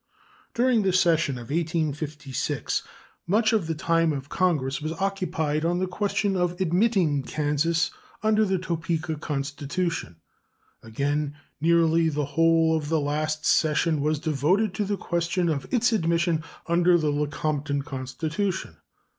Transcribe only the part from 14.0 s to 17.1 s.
was devoted to the question of its admission under